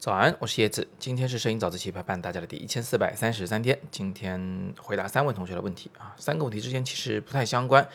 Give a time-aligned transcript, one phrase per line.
[0.00, 0.88] 早安，我是叶子。
[0.98, 3.78] 今天是摄影早自习陪伴大家的第一千四百三十三天。
[3.90, 7.86] 今天回答三位同学的问题啊，三个问题之间其实不太相关，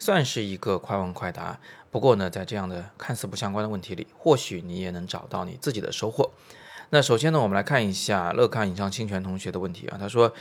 [0.00, 1.56] 算是一个快问快答。
[1.92, 6.28] 不过呢，在这样的看似不相关的问题里，或许你也能找到你自己的收获。
[6.90, 10.34] 那首先呢，我们来看一下乐看影像侵权同学的问题啊，他说。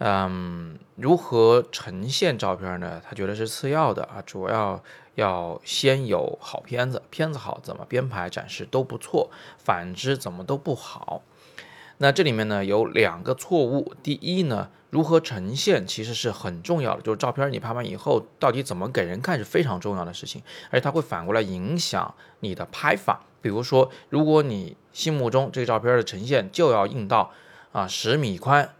[0.00, 3.02] 嗯，如何呈现照片呢？
[3.04, 4.80] 他觉得是次要的啊，主要
[5.16, 11.22] 要先有好片子，片子好怎么编排展示都不错，反之怎么都不好。
[11.96, 23.24] 那这里面呢有两个错误，第一呢，如何呈现其实是很重要的，就是照片你拍完以后到底怎么给人看是非常重要的事情，而且它会反过来影响你的拍法。
[23.42, 27.32] 比如说，如果你心目中这个照片的呈现就要印到
[27.72, 28.70] 啊十米宽。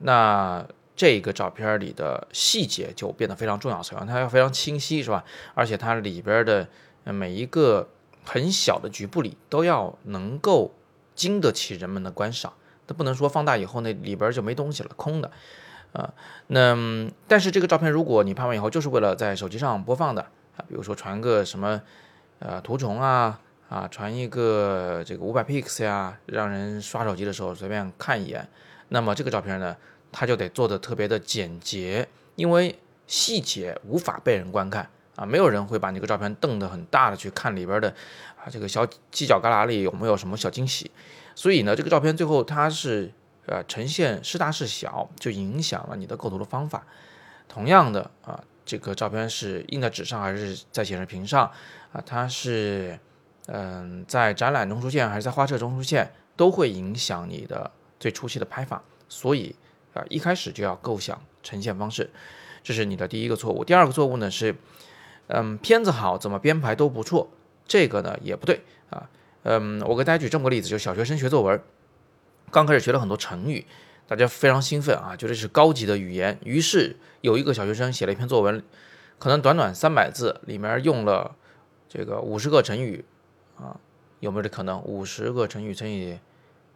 [0.00, 5.24] 那这个照片里的细节就变得非常重要，首先它要非常清晰，是吧？
[5.54, 6.68] 而且它里边的
[7.04, 7.88] 每一个
[8.24, 10.72] 很小的局部里都要能够
[11.14, 12.52] 经得起人们的观赏，
[12.86, 15.30] 它不能说放大以后那里边就没东西了，空的。
[15.92, 16.12] 啊，
[16.46, 16.76] 那
[17.26, 20.22] 但是这个照片如果你拍完以后就是为了在手机上播放的
[20.56, 21.82] 啊，比如说传个什么
[22.38, 28.48] 呃图虫啊啊，传一个这个五百 pix 呀，让人刷手机的时候随便看一眼。
[28.92, 29.74] 那么这个照片呢，
[30.12, 37.88] 它就得做的特别的简洁，因为细节无法被人观看啊，没有人会把那个照片瞪得很大的去看里边的
[38.36, 40.90] 啊这个小犄角旮旯里有没有什么小惊喜，
[41.34, 43.10] 所以呢，这个照片最后它是
[43.46, 46.86] 呃呈现是大是小，就影响了你的构图的方法。
[47.48, 51.50] 同样的啊，这个照片是印在纸上还是在显示屏上
[51.92, 52.98] 啊，它是
[53.46, 57.70] 嗯在展览中出现还是在画册中出现，都会影响你的。
[58.02, 59.54] 最初期的拍法，所以
[59.94, 62.10] 啊，一开始就要构想呈现方式，
[62.64, 63.64] 这是你的第一个错误。
[63.64, 64.56] 第二个错误呢是，
[65.28, 67.30] 嗯，片子好，怎么编排都不错，
[67.64, 69.08] 这个呢也不对啊。
[69.44, 71.62] 嗯，我给大家举这么个例子，就是小学生学作文，
[72.50, 73.64] 刚开始学了很多成语，
[74.08, 76.36] 大家非常兴奋啊，觉得是高级的语言。
[76.44, 78.64] 于是有一个小学生写了一篇作文，
[79.20, 81.36] 可能短短三百字，里面用了
[81.88, 83.04] 这个五十个成语
[83.56, 83.78] 啊，
[84.18, 84.82] 有没有这可能？
[84.82, 86.18] 五十个成语乘以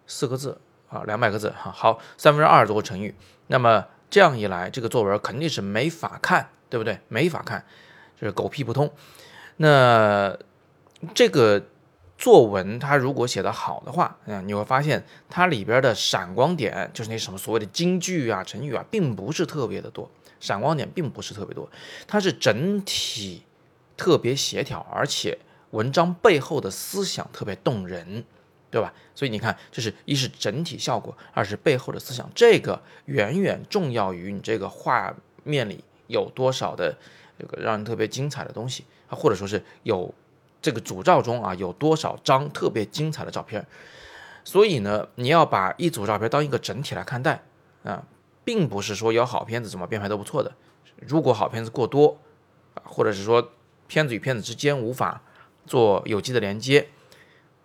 [0.06, 0.59] 四个字。
[0.88, 3.14] 啊，两百个字哈，好，三分之二多个成语，
[3.48, 7.00] 那么这样一来，这个作文肯定是没法看，对不对？
[7.08, 7.64] 没法看，
[8.20, 8.91] 就是狗屁不通。
[9.56, 10.38] 那
[11.12, 11.62] 这个
[12.16, 21.68] 作文它如果写得好的话，嗯，你会发现它里边的闪光点，就是那什么所谓的金句啊、成语啊，并不是特别的多，闪光点并不是特别多，
[22.06, 23.42] 它是整体
[23.97, 25.36] 特别协调，而且
[25.70, 28.24] 文章背后的思想特别动人。
[28.71, 28.93] 对吧？
[29.15, 36.94] 所以你看，这是一是整体效果，二是背后的思想，这个远远重要于你这个画面里有多少的
[37.38, 40.12] 这个让人特别精彩的东西啊，或者说是有
[40.60, 43.65] 这个主照中啊有多少张特别精彩的照片。
[44.44, 47.43] 所以呢，你要把一组照片当一个整体来看待
[47.84, 48.04] 啊，
[48.44, 50.53] 并不是说有好片子怎么编排都不错的。
[51.00, 52.19] 如果好片子过多
[52.75, 53.53] 啊，或者是说
[53.87, 55.22] 片子与片子之间无法
[55.66, 56.88] 做有机的连接。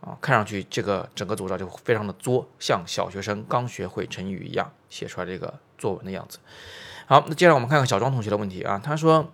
[0.02, 6.40] 啊，看上去这个整个组照就非常的作，像小学生刚学会成语一样写出来这个作文的样子。
[7.06, 9.32] 好，那接下来我们看看小庄同学的问题啊，他说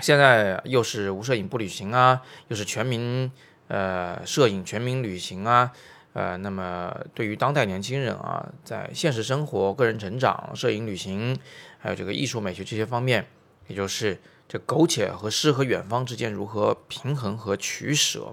[0.00, 3.30] 现在又是无摄影不旅行啊，又是全民
[3.68, 5.72] 呃摄影全民旅行啊，
[6.14, 11.38] 呃，那么对于当代年轻人啊，在现实生活、个人成长、摄影旅行，
[11.78, 13.26] 还有这个艺术美学这些方面，
[13.66, 18.32] 也就是这苟且和诗和远方之间如何平衡和取舍。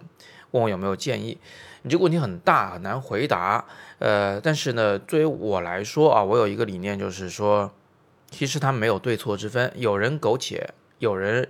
[0.52, 1.38] 问我有没有建议？
[1.84, 3.66] 你这个问题很大，很难回答。
[4.00, 7.72] 呃，但是呢，作为我来说啊，我有一个理念，就是说，
[8.30, 9.72] 其实它没有对错之分。
[9.76, 11.50] 有人苟且，有人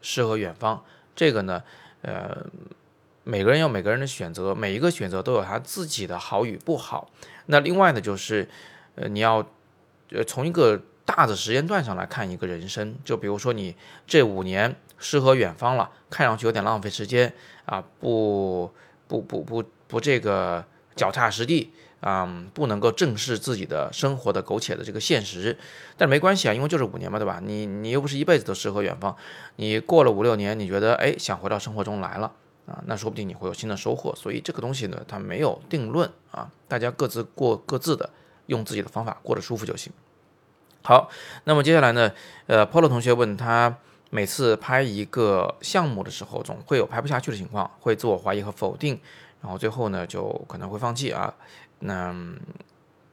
[0.00, 0.84] 诗和远方。
[1.14, 1.62] 这个呢，
[2.02, 2.46] 呃，
[3.24, 7.10] 每个人有每个人的选择，每一个选择都有他自己的好与不好。
[7.46, 8.48] 那另外呢，就是，
[8.94, 9.46] 呃，你要，
[10.10, 12.96] 呃，从一个大的时间段上来看一个人生。
[13.04, 13.76] 就比如说你
[14.06, 14.76] 这五年。
[15.04, 17.82] 诗和远方了，看上去有点浪费时间啊！
[17.98, 18.72] 不
[19.08, 25.58] 不不不不，这个脚踏实地啊，不能够正视自己的生活的苟且的这个现实。
[25.96, 27.40] 但没关系啊，因为就是五年嘛，对吧？
[27.42, 29.16] 你你又不是一辈子都诗和远方，
[29.56, 32.30] 你过了五六年，你觉得哎想回到生活中来了
[32.66, 34.14] 啊，那说不定你会有新的收获。
[34.14, 38.08] 所以这个东西呢，它没有定论啊，大家各自过各自的，
[38.46, 39.92] 用自己的方法过得舒服就行。
[40.82, 41.08] 好，
[41.44, 42.12] 那么接下来呢，
[42.46, 43.78] 呃，Polo 同学问他。
[44.14, 49.00] 每次拍一个项目的时候，总会有拍不下去的情况，会自我怀疑和否定，
[49.40, 51.32] 然后最后呢，就可能会放弃啊。
[51.78, 52.14] 那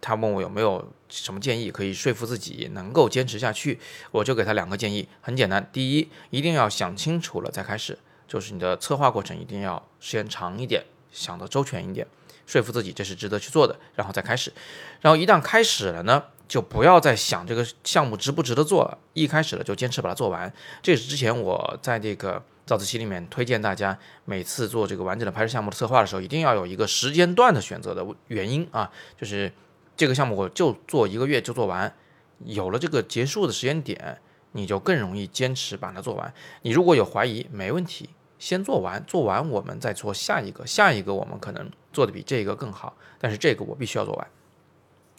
[0.02, 3.80] 他问我有没有什么建议可以说服自己能够坚持下去，
[4.12, 5.66] 我就给他两个建议，很简单。
[5.72, 10.84] 第一，一定要想清楚了再开始，就是你的策划过程一定要时间长一点，
[11.14, 12.06] 想的周全一点。
[12.46, 14.52] 说服自己这是值得去做的，然后再开始。
[15.00, 20.52] 然后一旦开始了呢，就不要再想这个项目值不值得做了，一开始了就坚持把它做完。
[20.82, 29.54] 这是之前我在这个早自习里面推荐大家，每次做这个完整的拍摄项目的策划的时候，一定要有一个时间段的选择的原因啊，就是
[29.96, 31.96] 这个项目我就做一个月就做完，
[32.44, 34.20] 有了这个结束的时间点。
[34.54, 36.34] 你就更容易坚持把它做完。
[36.64, 38.10] 你如果有怀疑，没问题，
[38.40, 44.28] 先做完，做完我们再做下一个，下一个我们可能做的比这个更好，但是这个我必须要做完。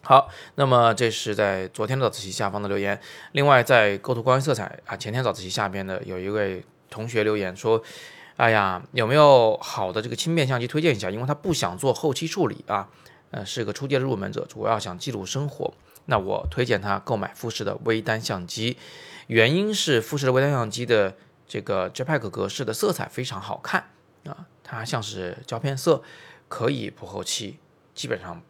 [0.02, 2.99] 好，那么这是在昨天的早自习下方的留言。
[3.32, 7.82] 另外，在构图光源色彩啊，前天早自习下边的有一位同学留言说
[8.37, 11.11] ：“哎呀，有没有好的这个轻便相机推荐一下？
[11.11, 12.88] 因为他不想做后期处理啊，
[13.31, 15.75] 呃，是个初阶的入门者，主要想记录生活。
[16.06, 18.79] 那我推荐他购买富士的微单相机。”
[19.29, 21.14] 原因是富士的微单相机的
[21.47, 23.91] 这个 JPEG 格式的色彩非常好看
[24.25, 26.02] 啊，它像是胶片色，
[26.49, 27.58] 可以不后期，
[27.94, 28.43] 基本上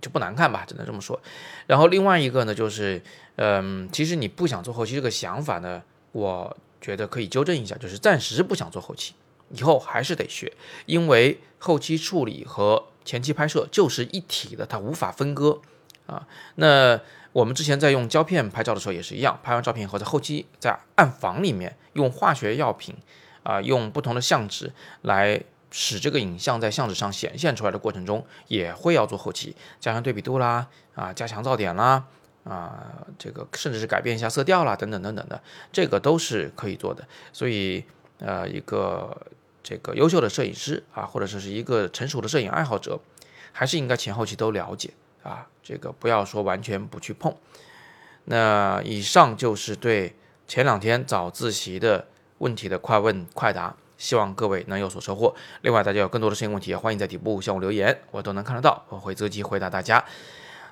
[0.00, 1.20] 就不难看吧，只能这么说。
[1.66, 3.02] 然后另外一个呢，就是
[3.36, 9.14] 嗯，其实你不想做后期这个想法呢，我觉得可以纠正一下，就是暂时不想做后期，
[9.50, 10.52] 以后还是得学，
[10.86, 15.60] 因为后期处理和前期拍摄就是一体的，它无法分割
[16.06, 16.26] 啊。
[16.56, 17.00] 那
[17.32, 22.94] 我们之前在用胶片拍照的时候也是一样，拍完照片以后，在后期在暗房里面用化学药品，
[23.42, 24.72] 啊，用不同的相纸
[25.02, 25.42] 来
[25.72, 32.04] 使这个影像在相纸上显现出来的过程中，也会要做后期，加强对比度啦，啊，加强噪点啦，
[32.44, 35.42] 啊，这个甚至是改变一下色调啦，等等等等的，
[35.72, 37.04] 这个都是可以做的。
[37.32, 37.84] 所以，
[38.20, 39.26] 呃，一个
[39.62, 43.00] 这个优秀的摄影师啊，或者说是一个成熟的摄影爱好者，
[43.50, 44.90] 还是应该前后期都了解。
[45.22, 47.32] 啊，这个不要说完全不去碰。
[48.24, 50.16] 那以上就是对
[50.48, 52.08] 前两天早自习的
[52.38, 55.32] 问题的快问快答，希望各位能有所收获。
[55.60, 60.04] 另外，大家有更多的摄影问题，欢迎在底部向我留言，我都能看得到，我会择机回答大家。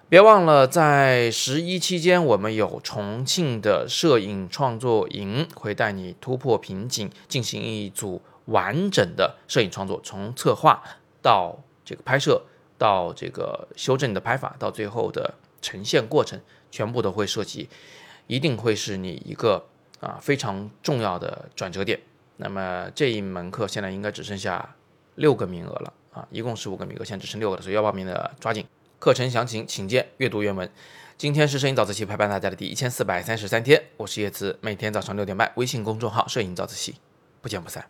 [0.09, 10.83] 别忘了，在十一期间，我们有重庆的摄影创作营，会带你突破瓶颈，进行一组完整的摄影创作，从策划
[11.23, 12.43] 到这个拍摄。
[12.81, 16.41] 到这个修正你的拍法，到最后的呈现过程，
[16.71, 17.69] 全部都会涉及，
[18.27, 19.67] 一定会是你一个
[20.01, 22.01] 啊非常重要的转折点。
[22.41, 24.75] 那么这一门课现在应该只剩下
[25.17, 28.67] 六个名额了啊，一共十五个名额，现在只剩六个了，所以要报名的抓紧。
[28.99, 30.69] 课程详情请见阅读原文。
[31.19, 36.97] 今天是摄影早自习陪伴大家的第一千四百三十三天，我是叶子，每天早上六点半，微信公众号摄影早自习，
[37.43, 37.85] 不见不散。